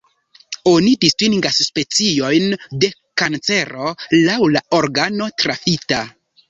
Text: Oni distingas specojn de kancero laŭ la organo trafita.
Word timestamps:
Oni 0.69 0.93
distingas 1.03 1.59
specojn 1.65 2.49
de 2.85 2.91
kancero 3.23 3.95
laŭ 4.23 4.43
la 4.57 4.67
organo 4.83 5.35
trafita. 5.45 6.07